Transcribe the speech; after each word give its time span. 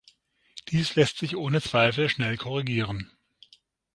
Dies 0.69 0.95
lässt 0.95 1.19
sich 1.19 1.35
ohne 1.37 1.61
Zweifel 1.61 2.09
schnell 2.09 2.35
korrigieren. 2.35 3.11